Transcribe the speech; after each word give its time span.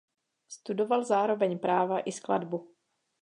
Studoval 0.47 1.03
zároveň 1.05 1.59
práva 1.59 1.99
i 1.99 2.11
skladbu. 2.11 2.73